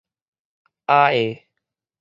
[0.87, 1.43] 亞裔